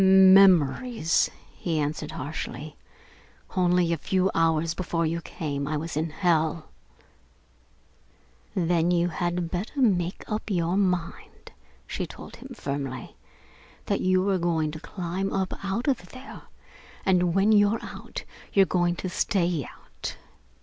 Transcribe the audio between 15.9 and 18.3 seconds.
there, and when you're out,